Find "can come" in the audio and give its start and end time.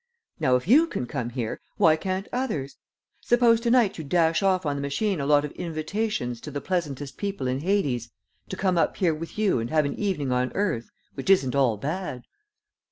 0.87-1.29